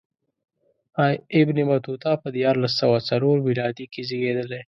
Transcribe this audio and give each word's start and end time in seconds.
ابن 1.41 1.57
بطوطه 1.69 2.11
په 2.21 2.27
دیارلس 2.35 2.73
سوه 2.81 2.97
څلور 3.09 3.35
میلادي 3.45 3.85
کې 3.93 4.01
زېږېدلی. 4.09 4.61